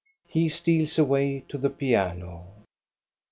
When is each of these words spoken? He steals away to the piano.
He 0.27 0.49
steals 0.49 0.97
away 0.97 1.45
to 1.47 1.59
the 1.59 1.69
piano. 1.69 2.65